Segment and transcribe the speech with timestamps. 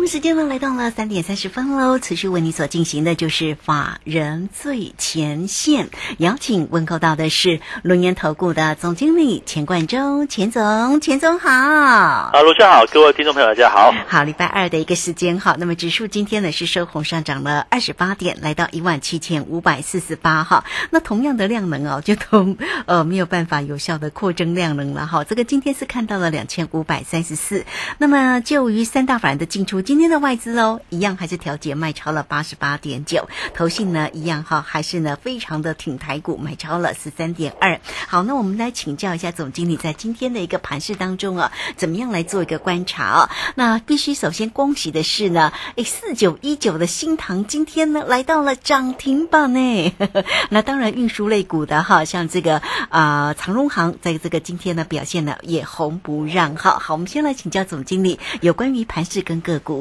[0.00, 11.50] 好，我们时间呢来到了三点三十分喽，持续为你所进行的就是法人最前线，邀请问候到的是龙岩投顾的总经理钱冠洲，钱总，钱总好。
[11.50, 13.92] 啊，卢轩好，各位听众朋友大家好。
[14.08, 20.64] 好，礼拜二的一个时间好，那么指数今天呢是收红上涨了二十八点，来到一万七千五百四十八哈。
[20.88, 22.56] 那同样的量能哦，就同
[22.86, 25.24] 呃没有办法有效的扩增量能了哈。
[25.24, 27.66] 这个今天是看到了两千五百三十四，
[27.98, 37.80] 那么就于三大法人的进出，今天的外资哦，一样还是调节卖超了八十八点九，投信呢一样哈，还是呢非常的挺台股，买超了十三点二。
[38.06, 43.30] 好，那我们来请教一下总经理，在今天的一个盘市当中啊，怎么样来做一个观察啊？
[43.56, 49.92] 那必须首先恭喜的是呢，诶，四九一九的新塘今天呢来到了涨停板呢。
[50.50, 56.78] 那当然运输类股的哈，像这个啊长荣行，在这个今天呢表现呢也红不让哈。
[56.78, 59.79] 好，我们先来请教总经理有关于盘市跟个股。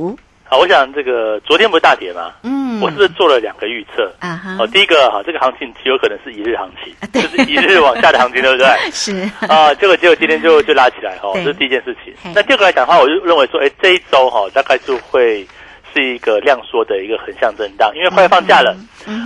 [0.51, 2.31] 好，我想这个昨天不是大跌吗？
[2.41, 4.11] 嗯，我是不是做了两个预测？
[4.17, 8.67] 啊哈，哦，第一个哈，这个行情极有可能是一日行情，就是一日往下的行情，对不对？
[8.91, 12.11] 是啊，结果结果今天就就拉起来哈，对这是第一件事情。
[12.33, 15.45] 那第二个来讲的话，我就认为说，哎，这一周哈大概就会
[15.93, 18.75] 是一个量缩的一个横向震荡，因为快放假了。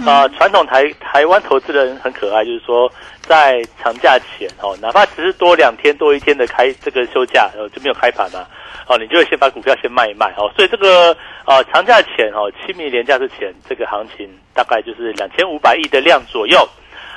[0.05, 8.45] 啊，传统台台湾投资人很可爱，就是说在长假前哦，哪怕只是多两天多一天的开这个休假，呃就没有开盘嘛，
[8.87, 16.67] 哦，你就会先把股票先卖一卖哦，所以这个呃长假前哦，清明连假之前，这个行情大概就是两千五百亿的量左右，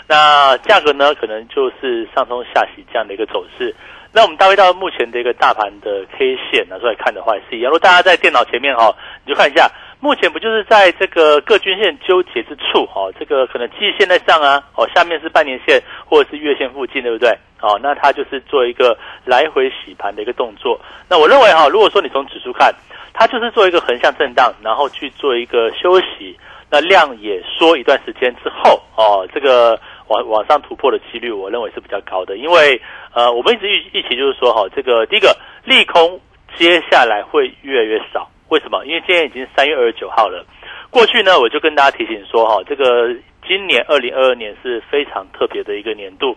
[0.09, 3.75] 那价格呢可能就是上冲下洗这样的一个走势。
[4.17, 7.69] 那我们搭配到目前的一个大盘的 K 线拿出来看的话，也是一样。
[7.69, 8.91] 如果大家在电脑前面哈、
[9.27, 17.29] 你就看一下，目前不就是在这个各均线纠结之处哈、这个可能季线在上啊，哦，下面是半年线或者是月线附近，对不对？
[17.61, 20.81] 哦，那它就是做一个来回洗盘的一个动作。
[21.11, 22.75] 那我认为哈、如果说你从指数看，
[23.13, 26.35] 它就是做一个横向震荡，然后去做一个休息，
[26.71, 29.79] 那量也缩一段时间之后，哦，这个
[30.09, 32.81] 往往上突破的几率，我认为是比较高的，因为
[33.15, 36.21] 呃，我们一直预预期就是说，哈，这个第一个利空
[36.57, 38.85] 接下来会越来越少，为什么？
[38.87, 40.45] 因为今天已经三月二十九号了，
[40.91, 43.15] 过去呢，我就跟大家提醒说，哈，这个
[43.47, 46.37] 今年二零二二年是非常特别的一个年度，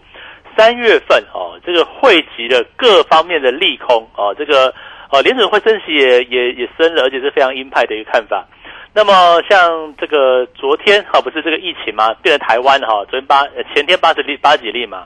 [0.57, 4.73] 三月份哦，这个汇集了各方面的利空哦，这个
[5.11, 8.47] 呃联准会升息也也也升了，而且是非常鹰派的一个看法。
[8.93, 12.13] 那么像这个昨天哈、不是这个疫情吗？
[12.23, 15.05] 变成台湾哈、昨天八前天八十例八几例嘛，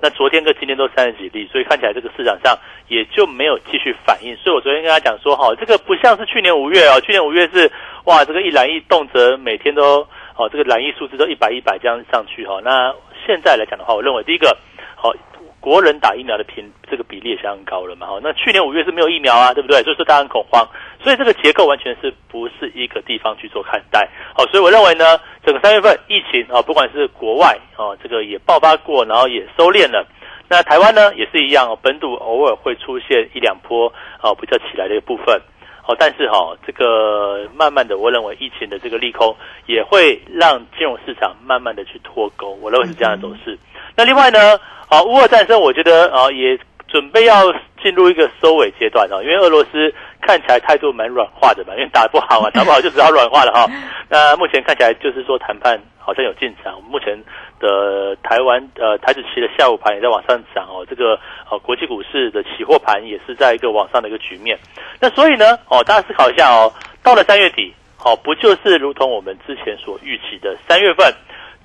[0.00, 2.58] 那昨天跟今天都三十几例，所以看起来这个市场上
[2.88, 4.34] 也就没有继续反应。
[4.36, 7.70] 所以我昨天跟他讲说哈、这个不像是去年五月哦，去年五月是
[8.04, 10.00] 哇这个一蓝一动辄每天都
[10.36, 12.92] 哦这个蓝一数字都一百一百这样上去哈、那
[13.24, 14.56] 现在来讲的话，我认为第一个
[14.96, 15.12] 好、
[15.60, 19.82] 国人打疫苗的频这个比例也相当高了嘛，哈，那去年五月是没有疫苗啊，对不对？
[19.82, 20.66] 所以说大家很恐慌，
[21.02, 30.06] 所以这个结构完全是不是一个地方去做看待，好，所以我认为呢，整个三月份疫情啊，不管是国外啊，这个也爆发过，然后也收敛了。
[30.48, 33.86] 那台湾呢也是一样，本土偶尔会出现一两波
[34.20, 35.40] 啊比较起来的一部分，
[35.86, 43.56] 哦，但是哈、这个慢慢的，我认为疫情的这个利空也会让金融市场慢慢的去脱钩，我认为是这样的走势。
[43.94, 44.58] 那另外呢，
[44.90, 46.58] 啊，乌俄战争，我觉得啊也
[46.88, 53.70] 准备要进入一个收尾阶段哦，因为俄罗斯看起来态度蛮软化的嘛，因为打不好嘛， 打不好就只好软化了哈、
[54.08, 57.16] 那目前看起来就是说谈判好像有进展，目前
[57.60, 61.16] 的台湾呃台子期的下午盘也在往上涨哦，这个
[61.48, 64.58] 呃国际股市的期货盘也是在一个往上的一个局面。
[65.00, 66.72] 那所以呢，哦，大家思考一下哦，
[67.04, 67.72] 到了三月底，
[68.04, 71.14] 哦，不就是如同我们之前所预期的，三月份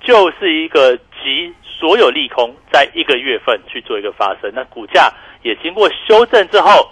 [0.00, 5.12] 就是一个集所有利空在一个月份去做一个发生，那股价
[5.42, 6.90] 也经过修正之后，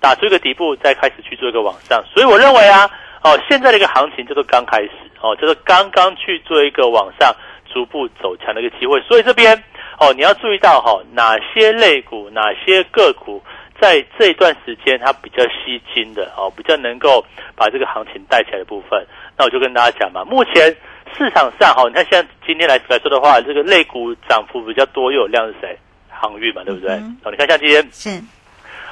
[0.00, 2.02] 打出一个底部，再开始去做一个往上。
[2.12, 2.90] 所以我认为啊，
[3.22, 4.90] 哦，现在的一个行情就是刚开始，
[5.20, 7.34] 哦，就是刚刚去做一个往上
[7.72, 9.00] 逐步走强的一个机会。
[9.02, 9.62] 所以这边
[10.00, 13.42] 哦，你要注意到哈、哦，哪些类股、哪些个股。
[13.80, 17.22] 在这段时间，它比较吸金的哦，比较能够
[17.56, 19.04] 把这个行情带起来的部分，
[19.36, 20.74] 那我就跟大家讲嘛，目前
[21.16, 25.78] 市场上哈，你看现在今天来来说的话，这个类股涨幅比较多又有量是谁？
[26.08, 26.90] 航运嘛，对不对？
[26.94, 28.22] 嗯哦，你看像今天是。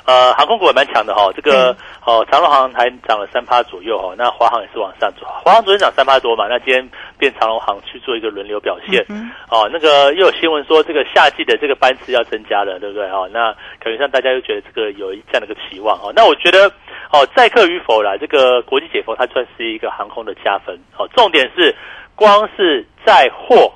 [0.05, 1.71] 呃，航空股也蛮强的哈，这个
[2.05, 9.01] 哦，长荣航还涨了三趴左右哈，那华航也是往上走，华航昨天涨三趴多嘛，那今天变长荣航去做一个轮流表现，
[9.49, 13.09] 哦，那个又有新闻说这个夏季的这个班次要增加了，对不对？
[13.11, 13.31] 哦？
[13.33, 15.97] 那感觉上大家又觉得这个有这样的一个期望。
[16.01, 16.67] 哦，那我觉得
[17.13, 21.73] 哦，载客与否啦，这个国际解封它算是一个航空的加分，哦，重点是
[22.15, 23.73] 光是载货。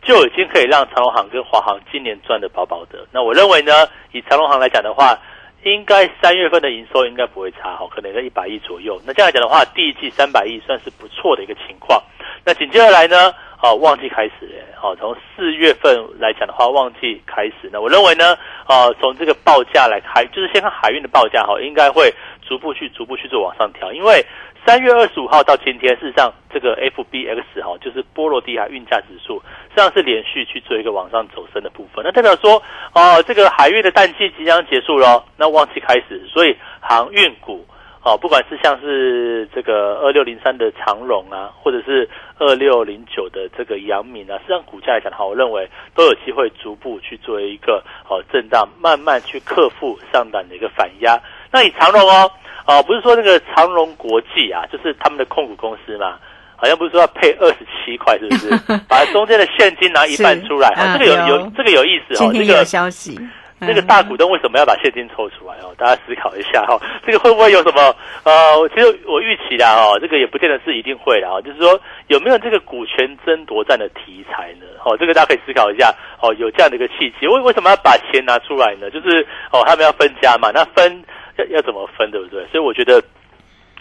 [0.00, 3.04] 就已经可以让长隆航跟华航今年赚的饱饱的。
[3.12, 5.18] 那我认为呢，以长隆航来讲的话，
[5.64, 8.98] 应该三月份的营收应该不会差哈，可能在一百亿左右。
[9.04, 12.00] 那这样来讲的话，第一季三百亿算是不错的一个情况。
[12.44, 17.68] 那紧接着来呢，哦，旺季开始了，哦，从四月份来讲的话，旺季开始。
[17.70, 22.14] 那我认为呢，哦，从这个报价来开，就是先看海运的报价哈，应该会
[22.48, 24.24] 逐步去逐步去做往上调，因为。
[24.66, 29.40] 三月二十五号到今天，事实上这个 FBX 哈，就是波罗的海运价指数，
[29.70, 32.04] 实际上是连续去做一个往上走升的部分。
[32.04, 32.60] 那代表说，
[32.92, 37.64] 哦，这个海运的淡季即将结束了，那旺季开始，所以航运股，
[38.04, 42.06] 哦，不管是像是这个二六零三的长荣啊，或者是
[42.38, 51.18] 二六零九的这个阳明啊，实际上股价来讲的话，我认为都有机会逐步去做一个哦震荡，慢慢去克服上档的一个反压。
[51.50, 52.30] 那以长荣哦。
[52.66, 56.18] 哦，不是说那个长荣国际啊，就是他们的控股公司嘛，
[56.54, 58.50] 好像不是说要配二十七块，是不是？
[58.86, 62.30] 把中间的现金拿一半出来，哦，这个有有这个有意思哦。
[62.30, 63.18] 这个消息，
[63.58, 65.72] 那个大股东为什么要把现金抽出来哦？
[65.78, 67.80] 大家思考一下哈， 这个会不会有什么？
[68.24, 74.66] 呃，其实我预期的哦，这个也不见得是一定会的啊，就是说有没有这个股权争夺战的题材呢？
[74.84, 75.90] 哦，这个大家可以思考一下
[76.20, 78.90] 哦，有这样的一个契机，为为什么要把钱拿出来呢？
[78.90, 81.02] 就是哦，他们要分家嘛，那分。
[81.38, 82.44] 要要怎么分，对不对？
[82.52, 83.02] 所以我觉得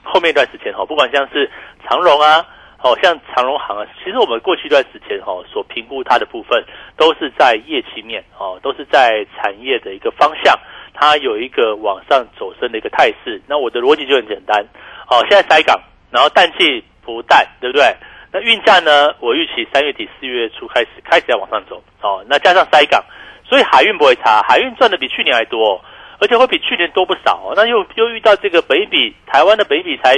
[0.03, 1.49] 后面一段时间哈，不管像是
[1.83, 2.45] 长荣啊，
[2.81, 6.63] 哦，像长荣行啊，其实我们过去一段时间哈，所评估它的部分
[6.95, 10.55] 都是在业绩面哦，都是在产业的一个方向，
[10.93, 13.41] 它有一个往上走升的一个态势。
[13.47, 14.63] 那我的逻辑就很简单
[15.09, 15.75] 哦，现在塞港，
[16.11, 17.83] 然后淡季不淡，对不对？
[18.31, 19.15] 那运价呢？
[19.19, 23.03] 我预期三月底四月初开始开始要往上走哦，那加上塞港，
[23.43, 25.81] 所以海运不会差，海运赚的比去年还多。
[26.19, 30.13] 而且会比去年多不少哦，那又又遇到这个北比台湾的北比才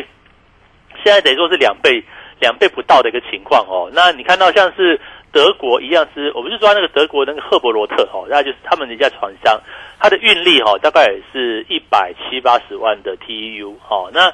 [1.04, 2.04] 现在等于说是两倍
[2.40, 3.90] 两倍不到的一个情况哦。
[3.94, 5.00] 那你看到像是
[5.31, 9.60] 德国一样是，我们就说那个德国那个赫伯罗特哦，那就是他们一家船商，
[10.00, 14.10] 它的运力哦大概也是一百七八十万的 TEU 哦。
[14.13, 14.34] 那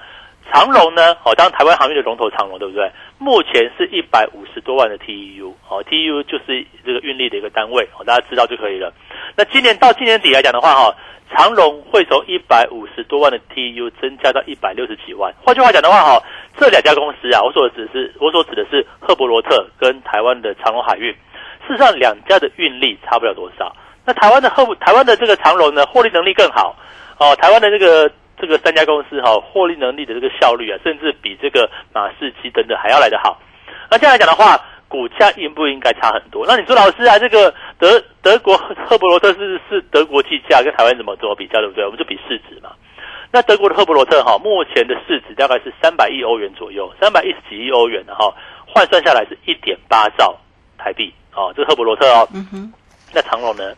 [0.54, 2.92] 长荣呢哦，当台湾航运的龙头长荣对不对？
[3.18, 8.94] 目前是一百五十多万的 TEU 哦，TEU 就是这个运力的一个单位哦，大家知道就可以了。
[9.36, 10.96] 那今年到今年底来讲的话哈。
[11.36, 15.34] 长荣会从一百五十多万的 TEU 增加到一百六十几万。
[15.44, 16.24] 换句话讲的话，哈，
[16.56, 21.12] 这两家公司啊，我所指是，我所指的是赫伯罗特跟台湾的长荣海运。
[21.68, 23.76] 事实上，两家的运力差不了多少。
[24.06, 26.76] 那台湾的赫台湾的这个长荣呢，获利能力更好
[27.18, 27.36] 哦。
[27.38, 28.08] 台湾的这个
[28.38, 33.40] 这个三家公司哈，获利能力的这个效率啊，甚至比这个马士基等等还要来得好。
[33.90, 36.46] 那这样来讲的话，股价应不应该差很多？
[36.48, 41.86] 那你说老师啊，这个德德国赫伯罗特是是德国计价，跟台湾怎么怎么比较，对不对？
[41.86, 42.72] 我们就比市值嘛。
[43.32, 48.34] 那德国的赫伯罗特哈，目前的市值大概是三百亿欧元左右，三百一十几亿欧元的哈，
[48.66, 50.36] 换算下来是一点八兆
[50.78, 51.54] 台币哦。
[51.56, 52.28] 这是赫伯罗特哦。
[52.34, 52.74] 嗯哼。
[53.14, 53.74] 那长隆呢？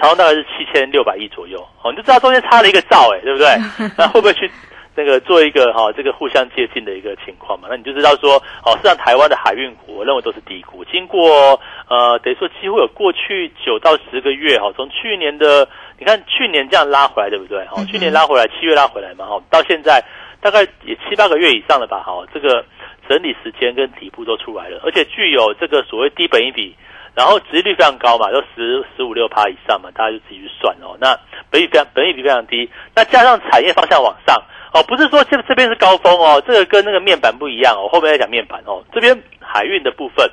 [0.00, 3.48] 长隆大概是七千六百亿左右哦，你就知道中间差了一个兆哎，对不对？
[3.96, 4.50] 那会不会去？
[4.96, 8.34] 那个做一个哈，这个互相接近的一个情况嘛，那你就知道说，
[8.66, 10.84] 哦，实际上台湾的海运股，我认为都是低估。
[10.84, 15.66] 经过呃，等于说几乎有过去九到十个月哈，从去年的
[15.96, 17.60] 你看去年这样拉回来，对不对？
[17.70, 20.04] 哦，去年拉回来，七月拉回来嘛，哈，到现在
[20.40, 22.62] 大概也七八个月以上了吧，哈，这个
[23.08, 26.74] 整理时间跟底部都出来了，而且具有这个所谓低本一比，
[27.14, 30.96] 然后殖利率非常高嘛，都十十五六趴以上嘛，大家就自己去算哦。
[31.00, 31.18] 那
[31.50, 34.36] 本益非常本益比非常低，那加上产业方向往上。
[34.72, 37.88] 哦，不是说这这边是高峰哦，这个跟那个面板不一样哦。
[37.90, 40.30] 后面再讲面板哦，这边海运的部分，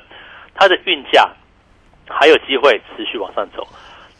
[0.54, 1.28] 它的运价
[2.08, 3.66] 还有机会持续往上走。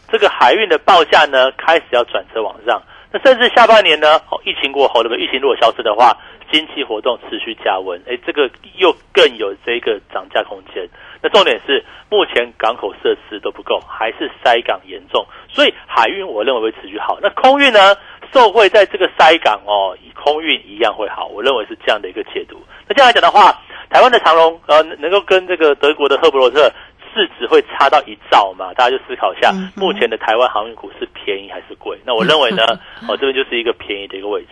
[0.09, 2.81] 这个海运的报价呢，开始要转折往上。
[3.11, 6.17] 那甚至下半年呢，哦，疫情过后，那么疫情如果消失的话，
[6.51, 10.87] 经济活动持续加温，哎，这个又更有这个涨价空间。
[11.21, 17.17] 那重点是目前港口设施都不够，还是塞港严重，所以海运我认为会持续好。
[17.21, 17.95] 那空运呢？
[18.31, 22.61] 受惠在这个塞港哦，以空运一样会好，我认为是这样的一个解读。
[22.87, 26.71] 那这样来讲的话，台湾的长龙呃能够跟这个德国的赫伯罗特
[27.11, 28.71] 市值会差到一兆嘛？
[28.75, 31.97] 大家就思考一下，目前的台湾航运股是便宜还是贵？
[32.05, 32.63] 那我认为呢，
[33.09, 34.49] 哦这边就是一个便宜的一个位置。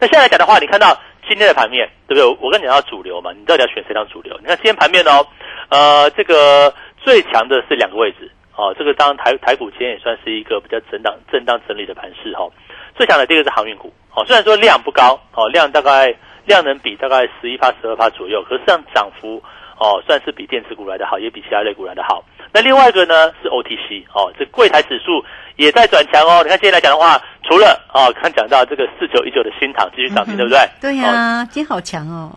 [0.00, 0.98] 那现在来讲的话，你看到
[1.28, 2.38] 今天的盘面对不对？
[2.40, 4.36] 我跟你讲到主流嘛，你到底要选谁当主流？
[4.40, 5.26] 你看今天盘面哦，
[5.68, 8.30] 呃这个最强的是两个位置。
[8.56, 12.46] 哦，这个当然台台股今天也算是一个比较震荡震荡整理的盘势哈。
[12.94, 19.42] 最强的第一个是航运股，哦，虽然说量不高，哦，量大概量能比大概十一趴十二趴左右，可是这样涨幅
[19.80, 22.22] 哦，算是比电子股来的好，也比其他类股来的好。
[22.52, 25.24] 那另外一个呢是 OTC 哦，这柜台指数
[25.56, 26.42] 也在转强哦。
[26.42, 30.58] 你看今天来讲的话，除了哦，刚讲到这个四九一九的新塘继续涨停，对不对？
[30.80, 32.30] 对呀，今天好强哦。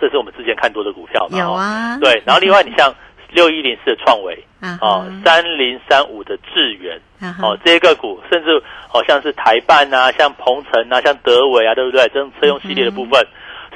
[0.00, 1.38] 这是我们之前看多的股票嘛？
[1.38, 1.96] 有啊。
[1.98, 2.92] 对， 然后另外你像
[3.30, 4.44] 六一零四的创维，
[4.80, 7.00] 哦，三零三五的智源，
[7.40, 12.02] 哦，这些个股，甚至好像是台办啊，像鹏程啊，像德伟啊，对不对？
[12.12, 13.24] 这种车用系列的部分，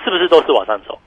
[0.05, 0.99] 是不是都是往上走？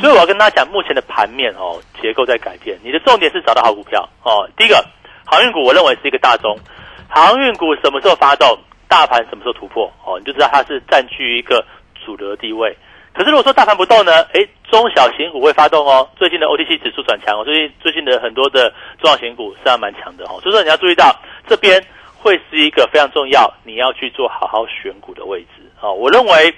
[0.00, 2.78] 所以我要跟大家讲，目前的盘面哦，结构在改变。
[2.84, 4.48] 你的重点是找到好股票哦。
[4.56, 4.84] 第一个
[5.24, 6.56] 航运股，我认为是一个大宗。
[7.08, 8.58] 航运股什么时候发动，
[8.88, 11.64] 大盘什么时候突破哦，你就知道它是占据一个
[12.04, 12.76] 主流地位。
[13.12, 14.22] 可是如果说大盘不动呢？
[14.34, 16.06] 哎，中小型股会发动哦。
[16.16, 20.38] 最近的 OTC 指数转强哦，最近最近的很多的中小型股是还蛮强的哦。
[20.42, 21.16] 所以说你要注意到
[21.48, 21.82] 这边
[22.18, 25.92] 会是一个非常重要，你要去做好好选股的位置哦。
[25.94, 26.54] 我认为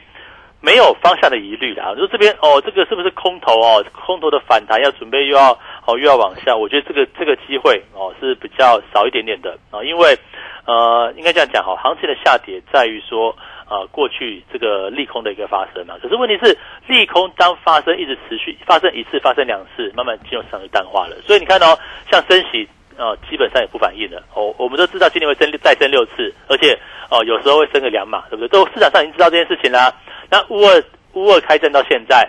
[0.60, 1.94] 没有方向的疑虑啦。
[1.96, 3.84] 说这边哦，这个是不是空头哦？
[3.92, 5.52] 空头的反弹要准备又要
[5.86, 10.18] 哦又要往下，我觉得这个这个机会哦是比较少一点点的啊，因为
[10.66, 13.34] 呃应该这样讲哈，行情的下跌在于说。
[13.68, 21.14] 啊，过去这个利空的一个发生嘛，可是问题是利空当发生一直持续发生一次发生两次，慢慢金融市场就淡化了。
[21.26, 21.78] 所以你看哦，
[22.10, 24.22] 像升息啊，基本上也不反应了。
[24.32, 26.78] 哦，我们都知道今年会升再升六次，而且
[27.10, 28.48] 哦有时候会升个两码，对不对？
[28.48, 29.92] 都市场上已经知道这件事情啦。
[30.30, 32.28] 那乌二乌二开战到现在。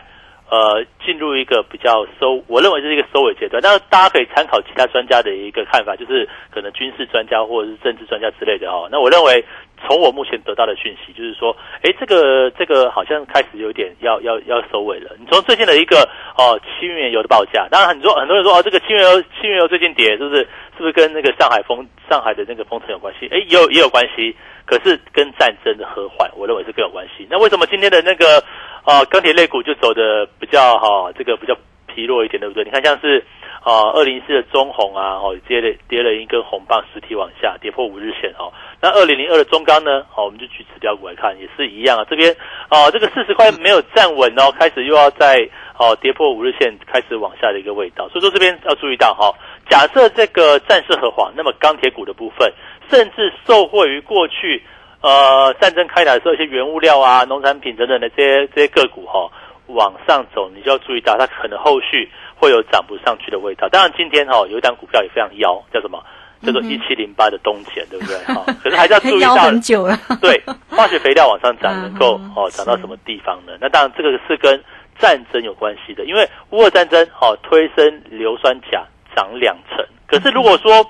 [0.49, 3.61] 呃，进入一个比较收，我认为是一个收尾阶段。
[3.61, 8.89] 那大家可以参考其他专家的一个看法，就是可能军事专家或者是政治专家之类的哦。
[8.91, 9.45] 那我认为，
[9.85, 15.15] 从我目前得到的讯息，就是说，哎，这个这个好像开始有点要要要收尾了。
[15.19, 15.97] 你从最近的一个
[16.35, 23.27] 哦，轻原油的报价，当然很多很多人说哦，这个轻原油轻原油最近跌，是不是是不是跟那个上海封上海的那个封城有关系？
[23.27, 24.35] 哎，也有也有关系。
[24.65, 27.25] 可是跟战争的和缓，我认为是更有关系。
[27.27, 28.43] 那为什么今天的那个
[28.89, 31.55] 啊钢铁类股就走的比较哈，这个比较
[31.85, 32.63] 疲弱一点，对不对？
[32.63, 33.23] 你看像是
[33.61, 38.51] 啊二零四的中红啊，哦跌了跌了一根红棒，实体往下跌破五日线哦。
[38.81, 42.05] 那二零零二的中钢呢，好，我们就举指标股来看，也是一样啊。
[42.09, 42.35] 这边
[42.67, 48.09] 啊这个四十块没有站稳哦，开始又要在哦跌破五日线，开始往下的一个味道。
[48.09, 49.31] 所以说这边要注意到哈，
[49.69, 52.51] 假设这个战事和缓，那么钢铁股的部分。
[52.89, 54.63] 甚至受惠于过去，
[55.01, 59.29] 呃，战争开打的时候一些原物料啊、农产品等等的这些这些个股哈，
[59.67, 63.69] 往上走，你就要注意到它可能后续会有涨不上去的味道。
[63.69, 66.03] 当然，今天哈有一档股票也非常妖，叫什么？
[66.41, 68.15] 叫做一七零八的东钱，对不对？
[68.33, 69.97] 哈，可是还是要注意到，很久了。
[70.21, 73.53] 对，化学肥料往上涨， 能够哦涨到什么地方呢？
[73.59, 74.61] 那当然，这个是跟
[74.97, 79.85] 战争有关系的，因为乌俄战争哦推升硫酸钾涨两成。
[80.07, 80.85] 可是如果说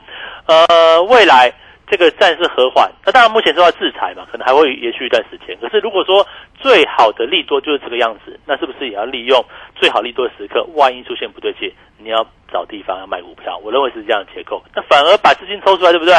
[0.46, 1.52] 呃未来
[1.90, 5.58] 这个暂时和缓，那当然目前受到制裁嘛，可能还会延续一段时间。
[5.60, 6.26] 可是如果说
[6.60, 9.44] 最好的利多就是这个样子，那是不是也要利用
[9.76, 10.64] 最好利多的时刻？
[10.76, 13.58] 万一出现不对劲，你要找地方要卖股票。
[13.64, 14.64] 我认为是这样的结构。
[14.76, 16.14] 那反而把资金抽出来，对不对？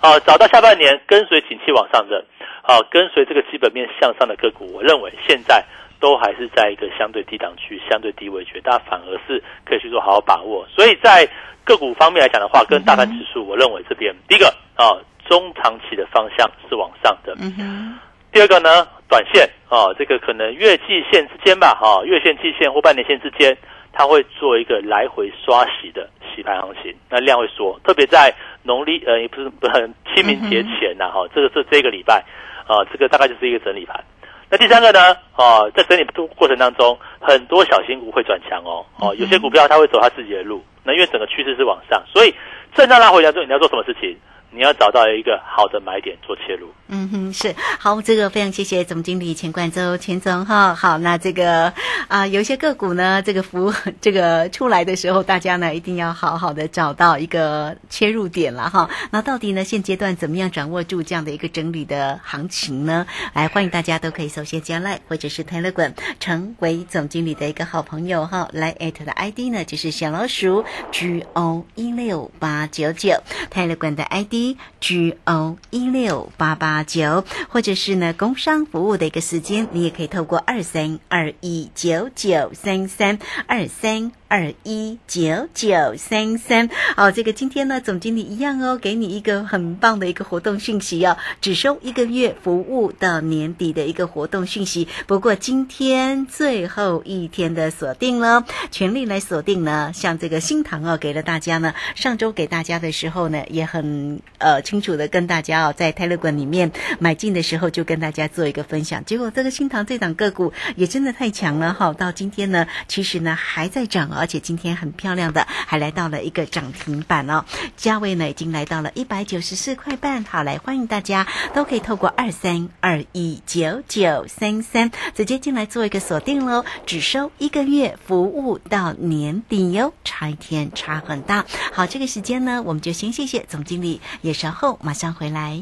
[0.00, 2.22] 啊，找到下半年跟随景气往上的，
[2.62, 5.64] 啊，跟随这个基本面向上的个股，我认为现在
[5.98, 10.66] 都还是在一个相对低档区、相对低位区，大家反而是可以去做好好把握。
[10.68, 11.26] 所以在
[11.64, 15.00] 个股方面来讲的话，跟大盘指数，我认为这边第一个啊。
[15.28, 17.34] 中长期的方向是往上的。
[17.40, 17.98] 嗯哼。
[18.32, 23.56] 第二个呢，短线啊，这个可能月季线之间吧，哈，月线、季线或半年线之间，
[23.92, 32.24] 它会做一个来回刷洗的洗盘行情，那量会缩，特别在农历呃，也不是不很 清明节前呐，哈，这个是这个礼拜
[32.66, 34.02] 啊，这个大概就是一个整理盘。
[34.50, 36.04] 那第三个呢，啊，在整理
[36.34, 42.34] 过程当中，很多小新股会转强哦，哦，有些股票它会走它自己的路，那因为整个趋势是往上，所以
[42.74, 44.18] 震荡拉回来之后，你要做什么事情？
[44.54, 46.68] 你要找到一个好的买点做切入。
[46.86, 50.74] 嗯哼，是好，这个非常谢谢总经理钱冠周钱总哈。
[50.74, 51.72] 好，那这个
[52.08, 58.88] 啊，有些个股呢，这个服务这个出来的时候，大家呢一定要好好的找到一个切入点了哈。
[59.10, 63.06] 那到底呢，现阶段怎么样掌握住这样的一个整理的行情呢？
[63.32, 68.48] 来，欢迎大家都可以首先加来或者是 tele 馆成为总经理的一个好朋友哈。
[68.52, 73.14] 来艾特的 ID 呢就是小老鼠 G O 一六八九九
[73.50, 74.43] Telegram 的 ID。
[74.80, 84.12] G O 一六八八九，或者是呢工商服务的一个时间，你也可以透过二三二一九九三三二三。
[84.34, 86.68] 二一九九三三。
[86.96, 94.88] 好，这个今天呢，总经理一样哦，给你一个很棒的一个活动讯息哦，只收一个月服务到年底的一个活动讯息。
[95.06, 99.92] 不过今天最后一天的锁定了，全力来锁定呢。
[99.94, 109.04] 像这个新塘哦，给了大家呢，上周给大家的时候呢，也很呃清楚的跟大家哦，在泰勒馆里面买进的时候就跟大家做一个分享。
[109.04, 117.44] 结果这个新塘这档个股也真的太强了哈，到今天呢，其实呢还在涨，而且今天很漂亮的还来到了一个涨停板哦，
[117.76, 120.24] 价位呢已经来到了一百九十四块半。
[120.24, 131.44] 好，来欢迎大家都可以透过二三二一九九三三直接进来做一个锁定喽，只收一个月服务到年底哟，差一天差很大。
[131.74, 135.60] 好，这个时间呢，我们就先谢谢总经理，也稍后马上回来。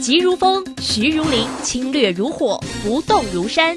[0.00, 3.76] 急如风，徐如林，侵略如火，不动如山。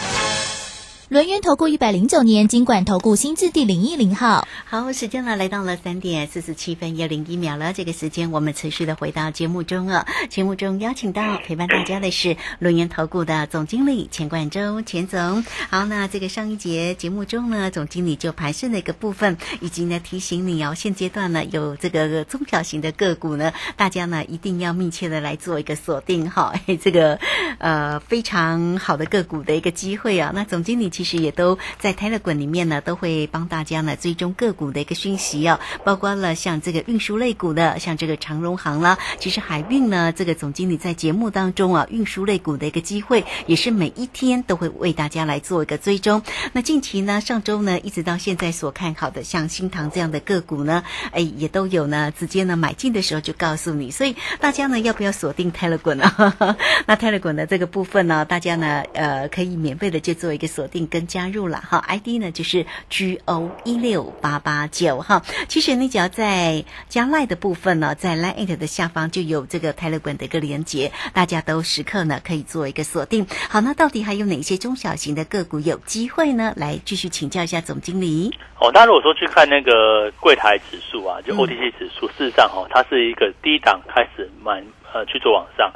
[1.11, 4.47] 轮源投顾一百零九年经管投顾新字第零一零号。
[4.63, 7.73] 好，时间呢来到了三点四十七分又零一秒了。
[7.73, 10.07] 这个时间我们持续的回到节目中啊。
[10.29, 15.43] 节目中邀请到陪伴大家的是轮源投顾的总经理钱冠中钱总。
[15.69, 26.53] 好，那这个上一节节目中呢，总经理就盘势的一个部分，以及呢提醒你哦，现阶段呢有这个中小型的个股呢，大家呢一定要密切的来做一个锁定哈。
[26.81, 27.19] 这个
[27.57, 30.31] 呃非常好的个股的一个机会啊。
[30.33, 46.21] 那总经理其实也都在 Telegram 里面呢，都会帮大家呢追踪个股的一个讯息哦，包括了像这个运输类股的，像这个长荣行啦，其实海运呢，这个总经理在节目当中啊，运输类股的一个机会也是每一天都会为大家来做一个追踪。
[46.53, 50.83] 那近期呢，上周呢，一直到现在所看好的像新塘这样的个股呢，
[51.13, 56.57] 哎，也都有呢，直接呢买进的时候就告诉你，所以大家呢要不要锁定 Telegram 啊？
[56.85, 65.21] 那 Telegram 的这个部分呢，大家呢呃可以免费的就做一个锁定跟加入了哈，ID 呢就是 G O 一六八八九哈。
[65.47, 73.25] 其实你只要在加 Line 的部分呢，在 Line 的下方就有这个 Telegram 的一个连接，大家都时刻呢可以做一个锁定。
[73.49, 76.53] 好，那到底还有哪些中小型的个股有机会呢？
[76.57, 78.29] 来继续请教一下总经理。
[78.59, 84.61] 哦，大家如果说去看那个柜台指数啊，就 OTC 指数，事实上哦，它是一个低档开始慢
[84.93, 85.71] 呃去做往上，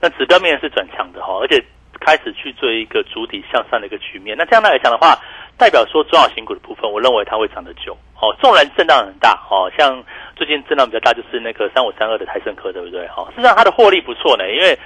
[0.00, 1.64] 那指标面是转强的哈，而且
[2.06, 4.36] 开始去做一个主体向上的一个局面。
[4.38, 5.18] 那这样来讲的话，
[5.58, 7.98] 代表说中小型股的部分，我认为它会涨得久。
[8.22, 10.00] 哦，纵然震荡很大，哦，像
[10.36, 13.04] 最近震荡比较大就是那个三五三二的台盛科，对不对？
[13.16, 14.78] 哦，事实上它的获利不错呢，因为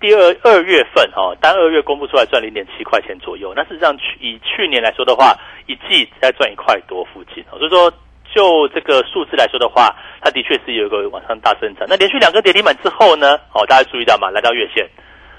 [0.00, 3.54] 第二二月份哦，单二月公布出来赚零点七块钱左右。
[3.54, 7.44] 那事实上去以去年来说的话，一季在赚一块多附近。
[7.48, 7.90] 所以说
[8.34, 11.86] 就这个数字来说的话，它的确是有一个往上大增长。
[11.88, 14.86] 那连续两个跌停板之后呢，哦，大家注意到嘛，来到月线，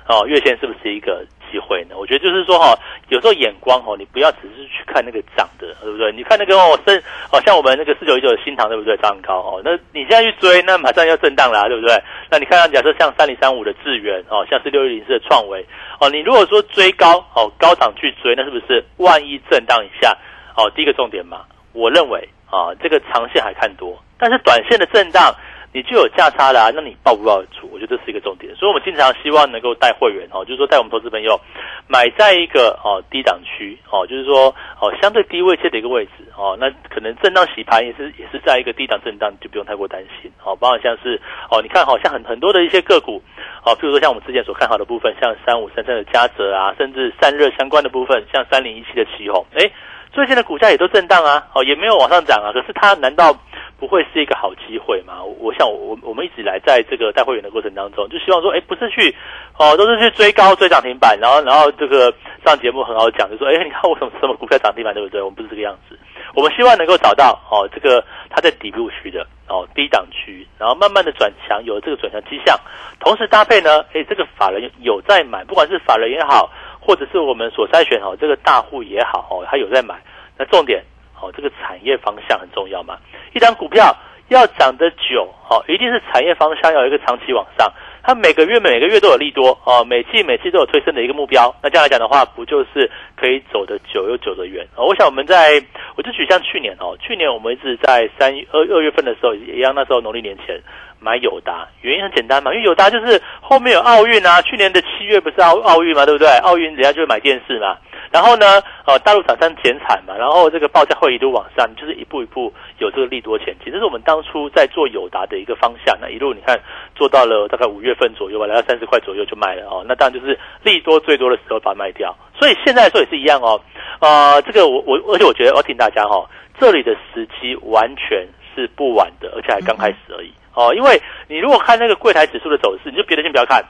[0.08, 1.26] 哦，月线是不是一个？
[1.50, 1.96] 机会呢？
[1.98, 6.12] 我觉得就是说哈，有时候眼光哈，你不要只是去看那个涨的，对不对？
[6.12, 8.98] 你看那个哦，升哦，像我们那个四九一九的新塘，对不对？
[8.98, 9.62] 涨很高哦。
[9.64, 11.96] 那你现在去追，那马上要震荡啦，对不对？
[12.30, 15.66] 那你看看，假设像三零三五的智源哦，像是六一零四的创维
[16.02, 20.14] 哦，你如果说追高哦，高涨去追，那是不是万一震荡一下
[20.58, 20.70] 哦？
[20.76, 25.34] 第一个重点嘛，我认为啊，这个长线还看多，但是短线的震荡。
[25.74, 27.70] 你就有价差啦，那你报不报得出？
[27.72, 31.40] 我觉得这是一个重点，所以我们经常希望能够带会员哦，就是说带我们投资朋友
[31.88, 40.56] 买在一个哦低档区哦，就是说哦相对低位阶的一个位置哦，那可能震荡洗盘也是也是在一个低档震荡，就不用太过担心哦。
[40.56, 43.22] 包括像是哦，你看好像很很多的一些个股
[43.64, 49.70] 哦，譬如说像我们之前所看好的部分，像三五三三的嘉泽啊，甚至散热相关的部分，像三零一七的旗宏，哎。
[50.18, 52.52] 最近的股价也都震荡啊，哦，也没有往上涨啊。
[52.52, 53.32] 可是它难道
[53.78, 55.24] 不会是一个好机会吗？
[55.24, 59.16] 我想我我们一直来在这个带会员的过程当中，就希望说，哎，不是去
[59.60, 62.12] 哦，都是去追高追涨停板，然后然后这个
[62.44, 65.22] 上节目很好讲，就说，哎， 你看我什么什么股票涨停板，对不对？
[65.22, 65.96] 我们不是这个样子。
[66.34, 72.60] 我们希望能够找到哦，这个它在底部区的哦低档区，然后慢慢的转强，有这个转强迹象，
[73.00, 79.96] 同时搭配呢，哎，这个法人有在买，不管是法人也好，或者是我们所筛选好这个大户也好哦，他有在买。
[80.38, 80.84] 那重点
[81.20, 82.98] 哦，这个产业方向很重要嘛，
[83.34, 83.96] 一张股票
[84.30, 87.72] 要涨得久哦，一定是产业方向要有一个长期往上。
[88.08, 91.54] 它每个月每个月都有利多哦，每季每季都有推升的一个目标。
[91.62, 94.86] 那这样来讲的话，不就是可以走得久又走得远哦？
[94.86, 95.62] 我想我们在，
[95.98, 100.58] 我就举像去年哦，去年我们一直在三二二月份的时候也一样，那时候农历年前
[101.02, 106.30] 买友达，原因很简单嘛，因为友达就是后面有奥运啊，去年的七月不是奥奥运嘛，对不对？
[106.44, 107.76] 奥运人家就买电视嘛。
[108.12, 113.72] 然后呢，呃，大陆厂商减产嘛，然后这个报价会一路往上，就是一步一步有这个利多前进。
[113.72, 115.98] 这是我们当初在做友达的一个方向。
[116.00, 116.60] 那一路你看
[116.96, 119.84] 做到了大概五月份左右吧，来到三十块左右就卖了哦。
[119.88, 122.16] 那当然就是利多最多的时候把它卖掉。
[122.40, 123.60] 所以现在说也是一样哦。
[124.00, 126.28] 呃，这个我我而且我觉得我提醒大家哈，
[126.60, 130.74] 这里的时机完全是不晚的，而且还刚开始而已哦。
[130.74, 133.64] 因为你如果看那个柜台指数的走势，你就别的先不要看。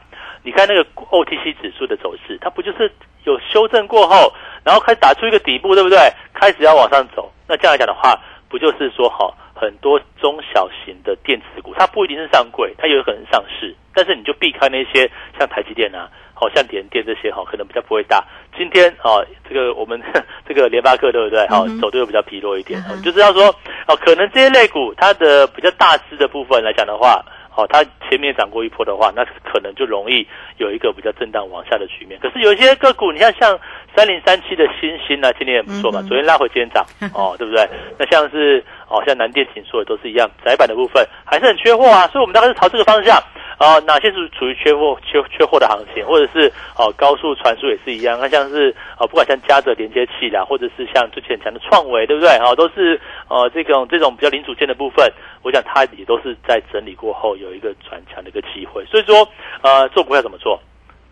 [0.44, 2.90] 你看那个 OTC 指数的走势，它不就是
[3.26, 4.32] 有修正过后，
[4.64, 5.98] 然后开始打出一个底部，对不对？
[6.34, 8.18] 开始要往上走，那这样来讲的话，
[8.50, 18.24] 不就是说，哈，很多中小型的电子股，它不一定是上柜，它有可能上市，但是你就避开那些像台积电啊，好像联电这些，哈，可能比较不会大。
[18.58, 20.02] 今天啊，这个我们
[20.48, 21.48] 这个联发科，对不对？
[21.48, 23.48] 好，走的又比较疲弱一点，就是要说，
[23.88, 27.24] 哦，可能这些类股它的比较大支的部分来讲的话。
[27.58, 30.26] 哦，它前面涨过一波的话，那可能就容易
[30.58, 32.20] 有一个比较震荡往下的局面。
[32.22, 33.60] 可是有一些个股，你看像
[33.96, 37.68] 三零三七的新星呢，今天也不错嘛，昨天拉回，今天涨， 哦，对不对？
[37.98, 43.20] 那像是哦，像南电、锦硕都是一样，窄板的部分还是很缺货啊，所以我们大概是朝这个方向。
[43.58, 48.20] 啊，哪些是处于缺货、缺缺货的行情，或者是哦高速传输也是一样。
[48.22, 52.30] 那像是哦，不管像加者连接器啦，或者是像之前讲的创维，对不对？
[52.38, 58.86] 哦，都是呃这种这种比较零组件的部分，我想它也都是在整理过后有一个转强的一个机会。
[58.86, 59.28] 所以说，
[59.62, 60.60] 呃，做股票怎么做？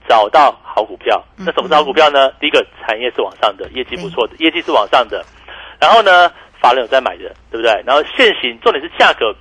[0.08, 1.20] 找到好股票。
[1.36, 2.30] 那什么是好股票呢？
[2.40, 5.26] 第一个，产业是往上的，业绩不错的，业绩是往上的。
[5.80, 6.32] 然后呢，
[6.62, 7.72] 法人有在买的，对不对？
[7.88, 9.34] 然后现行，重点是价格。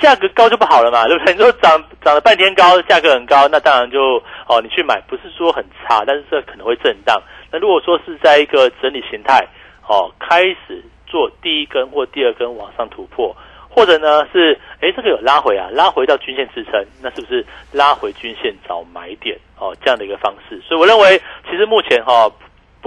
[0.00, 1.34] 价格高就不好了嘛， 对不对？
[1.34, 7.20] 你说涨涨了半天高，价格很高，那当然就哦，你去买不是说很差，但是这可能会震荡。
[7.50, 9.46] 那如果说是在一个整理形态，
[9.88, 13.34] 哦，开始做第一根或第二根往上突破，
[13.68, 20.60] 或者呢是哎这个有拉回啊，拉回到均线支撑，那是不是拉回均线找买点哦这样的一个方式？
[20.66, 22.30] 所以我认为其实目前哈。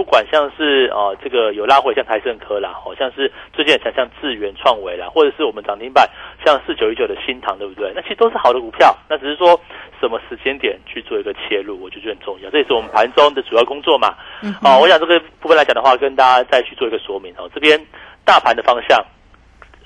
[0.00, 6.08] 不管像是哦这个有拉回像台盛科啦，好像是最近像像智源创维啦，或者是我们涨停板
[6.42, 7.92] 像四九一九的新塘，对不对？
[7.94, 9.60] 那其实都是好的股票，那只是说
[10.00, 12.48] 什么时间点去做一个切入，我就觉得很重要。
[12.48, 14.16] 这也是我们盘中的主要工作嘛。
[14.64, 17.46] 哦，我想这个部分来讲的话，跟大家再去做一个说明哦。
[17.54, 17.78] 这边
[18.24, 19.04] 大盘的方向，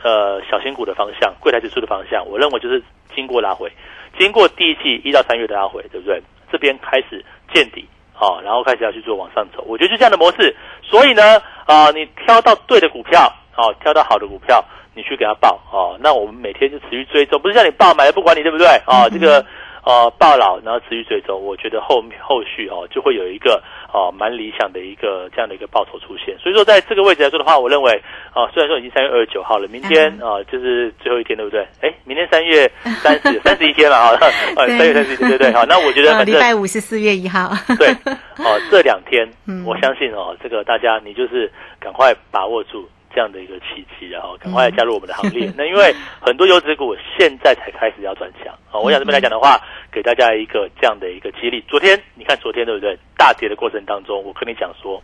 [0.04, 2.80] 呃，小型股的方向，柜台指数的方向，我认为就是
[3.16, 3.68] 经过拉回，
[4.16, 6.22] 经过第一季一到三月的拉回，对不对？
[6.52, 7.84] 这边开始见底。
[8.14, 10.56] 好，然后开始要去做往上走，我觉得就这样的模式。
[10.82, 18.66] 所以呢，啊，你挑到对的股票，好，挑到好的股票，你去给他报，哦，那我们每天就持续追踪，不是叫你报买了不管你对不对？
[18.86, 19.44] 啊，这个。
[19.84, 26.38] 呃，暴老，然后持续追踪，我觉得后后续哦，就会有一个哦蛮理想的一个这样的一个报酬出现。
[26.38, 27.92] 所以说，在这个位置来说的话，我认为
[28.32, 31.66] 啊，虽然说已经三月二十九号了，明天啊就是最后一天，对不对？
[31.82, 32.70] 哎，明天三月
[33.02, 34.10] 三十三十一天了啊，
[34.56, 35.52] 呃，三月三十一天，对对？
[35.52, 37.50] 好，那我觉得反正礼拜五是四月一号。
[37.78, 37.88] 对，
[38.42, 39.28] 哦，这两天，
[39.66, 42.88] 我相信哦，这个大家你就是赶快把握住。
[43.14, 45.52] 这样的一个契机，然后赶快加入我们的行列。
[45.56, 49.60] 那因为很多优质股现在才开始要转强啊，我想这边来讲的话，
[49.92, 51.62] 给大家一个这样的一个激励。
[51.68, 52.98] 昨天你看，昨天对不对？
[53.16, 55.00] 大跌的过程当中，我跟你讲说，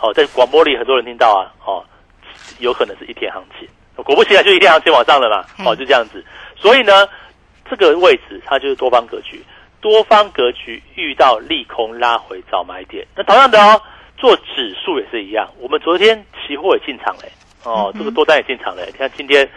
[0.00, 1.82] 哦，在广播里很多人听到啊，哦，
[2.58, 3.66] 有可能是一天行情。
[3.96, 6.22] 果不其然，就一天行情往上了嘛，哦，就这样子。
[6.56, 7.08] 所以呢，
[7.70, 9.42] 这个位置它就是多方格局，
[9.80, 13.06] 多方格局遇到利空拉回找买点。
[13.16, 13.80] 那同样的哦，
[14.18, 17.30] 做指数也是一样，我们昨天期货也进场嘞。
[17.64, 19.48] 哦，这个多单也进场了，你看今天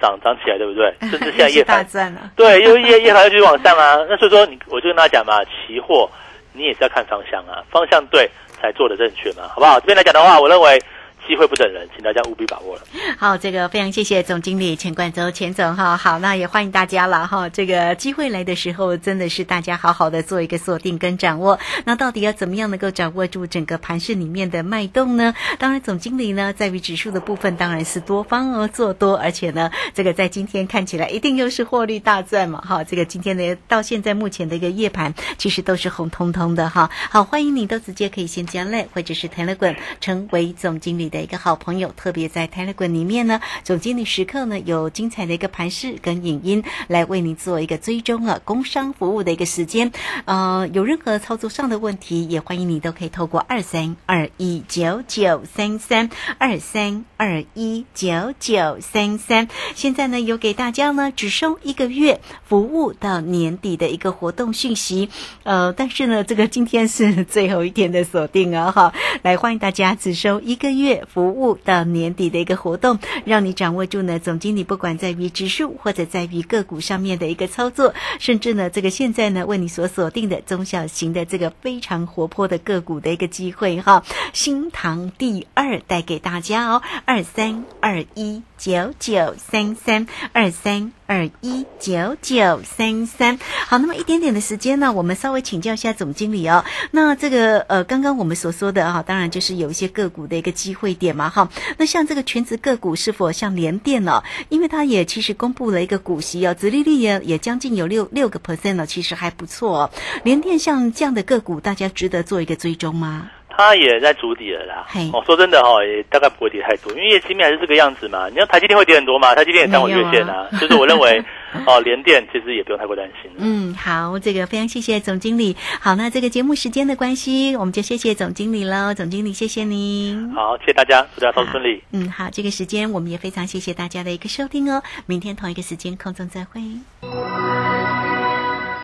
[0.00, 0.94] 涨涨起来，对不对？
[1.10, 1.86] 甚至现在夜盘，
[2.36, 3.98] 对，因为夜夜盘要继续往上啊。
[4.08, 6.08] 那所以说，你我就跟大家讲嘛，期货
[6.52, 9.80] 你也是要看方向啊，方向对才做的正确嘛，好不好？
[9.80, 10.80] 这边来讲的话，我认为
[11.26, 12.82] 机会不等人，请大家务必把握了。
[13.16, 15.96] 好，这个非常谢谢总经理钱冠洲钱总哈。
[15.96, 17.48] 好，那也欢迎大家了哈。
[17.48, 21.58] 这个机会来的时候，真的是大家好好的做一个锁定跟掌握。
[21.84, 25.34] 那到底要怎么样能够掌握住整个盘市里面的脉动呢？
[25.58, 32.84] 当然，总经理呢在于指数的部分，当然是多方而做多，而且呢，这个在今天看起来一定又是获利大赚嘛哈。
[32.84, 36.90] 这个今天的到现在目前的一个夜盘，其实都是红彤彤的哈。
[37.10, 49.92] 好，欢迎你都直接可以先加赖或者是 Telegram 成为总经理的一个好朋友，特别在 Telegram 里面呢，总经理时刻呢有精彩的一个盘势跟影音来为你做一个追踪啊，工商服务的一个时间。
[50.24, 59.46] 呃，有任何操作上的问题，也欢迎你都可以透过二三二一九九三三二三二一九九三三。
[59.76, 65.10] 现在呢，有给大家呢只收一个月服务到年底的一个活动讯息。
[65.44, 90.92] 呃，但是呢，这个今天是最后一天的锁定啊，哈，来欢迎大家只收一个月服务到年底的一个活动，让你掌握住呢总经理不管在于指数或者在于个股上面的一个操作，甚至呢这个现在呢为你所锁定的中小型的这个非常活泼的个股的一个机会哈，新塘第二带给大家哦，二三二一九九三三二三。
[91.06, 96.64] 二一九九三三，好，那么一点点的时间呢，我们稍微请教一下总经理哦。
[96.92, 101.50] 那这个呃，刚刚我们所说的哈，当然就是有一些个股的一个机会点嘛哈。
[101.76, 104.22] 那像这个全职个股是否像联电呢？
[104.48, 109.90] 因为它也其实公布了一个股息哦，殖利率也也将近有六六个 percent 了，其实还不错。
[110.22, 113.30] 联电像这样的个股，大家值得做一个追踪吗？
[113.56, 114.86] 它也在筑底了啦。
[115.12, 118.28] 哦，说真的哈，也大概不会跌太多，因为业绩面还是这个样子嘛。
[118.28, 119.34] 你要台积电会跌很多嘛？
[119.34, 121.22] 台积电也上我月线啊，就是我认为
[121.66, 123.30] 哦，联电其实也不用太过担心。
[123.36, 125.56] 嗯，好，这个非常谢谢总经理。
[125.80, 128.92] 好，那这个节目时间的关系，我们就谢谢总经理喽。
[128.94, 130.32] 总经理，谢谢您。
[130.34, 131.82] 好，谢谢大家，祝大家都顺利。
[131.92, 134.82] 嗯，好，这个时间我们也非常谢谢大家的一个收听哦。
[135.06, 136.60] 明天同一个时间空中再会。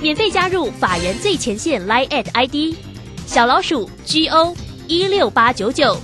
[0.00, 2.74] 免费加入法人最前线 Line at ID
[3.26, 4.56] 小老鼠 GO
[4.88, 5.94] 一六八九九，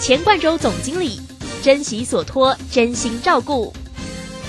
[0.00, 1.20] 钱冠洲总经理，
[1.62, 3.72] 珍惜所托，真心照顾。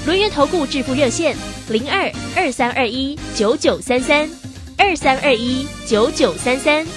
[0.06, 1.36] 轮源投顾致富热线
[1.68, 4.30] 零二二三二一九九三三
[4.78, 6.88] 二三二一九九三三，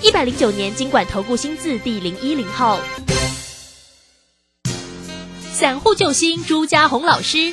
[0.00, 2.78] 一百零九年经管投顾新字第零一零号。
[5.52, 7.52] 散户救星朱家红老师。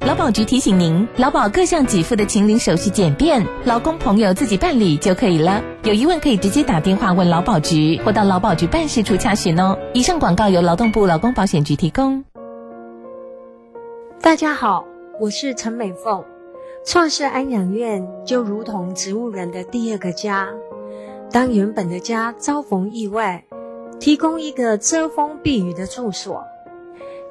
[0.00, 5.62] 劳保局提醒您，劳保各项给付的请领手续简便，劳工朋友自己办理就可以了。
[5.82, 9.78] 有疑问可以直接打电话问劳保局，或到劳保局办事处查询哦。
[9.94, 12.22] 以上广告由劳动部劳工保险局提供。
[14.20, 14.84] 大家好，
[15.18, 16.22] 我是陈美凤。
[16.84, 20.50] 创设安养院就如同植物人的第二个家，
[21.30, 23.42] 当原本的家遭逢意外，
[23.98, 26.44] 提供一个遮风避雨的住所，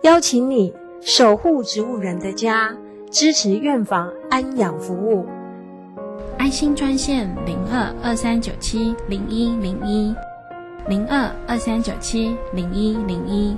[0.01, 0.73] 邀请你。
[1.05, 2.73] 守护植物人的家，
[3.11, 5.25] 支持院房安养服务。
[6.37, 10.15] 爱心专线零二二三九七零一零一
[10.87, 13.57] 零二二三九七零一零一。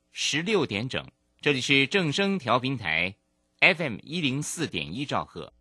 [0.13, 1.05] 十六点整，
[1.39, 3.15] 这里是正声调频台
[3.61, 5.53] FM 一零四点一兆赫，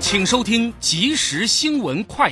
[0.00, 2.28] 请收听即时新闻快。